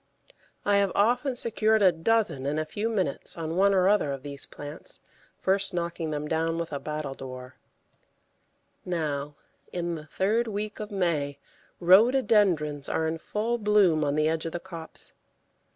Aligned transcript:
I 0.65 0.77
have 0.77 0.91
often 0.95 1.35
secured 1.35 1.83
a 1.83 1.91
dozen 1.91 2.47
in 2.47 2.57
a 2.57 2.65
few 2.65 2.89
minutes 2.89 3.37
on 3.37 3.55
one 3.55 3.71
or 3.71 3.87
other 3.87 4.11
of 4.11 4.23
these 4.23 4.47
plants, 4.47 4.99
first 5.37 5.75
knocking 5.75 6.09
them 6.09 6.27
down 6.27 6.57
with 6.57 6.73
a 6.73 6.79
battledore. 6.79 7.53
Now, 8.83 9.35
in 9.71 9.93
the 9.93 10.07
third 10.07 10.47
week 10.47 10.79
of 10.79 10.89
May, 10.89 11.37
Rhododendrons 11.79 12.89
are 12.89 13.05
in 13.05 13.19
full 13.19 13.59
bloom 13.59 14.03
on 14.03 14.15
the 14.15 14.27
edge 14.27 14.47
of 14.47 14.53
the 14.53 14.59
copse. 14.59 15.13